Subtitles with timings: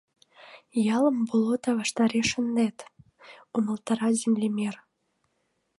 [0.95, 2.77] —Ялым болота ваштареш шиндет,—
[3.55, 4.75] умылтара землемер.